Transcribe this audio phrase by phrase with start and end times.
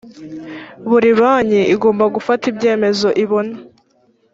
[0.89, 3.55] buri banki igomba gufata ibyemezo ibona